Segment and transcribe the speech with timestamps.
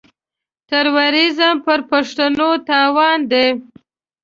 [0.69, 3.47] تروريزم پر پښتنو تاوان دی.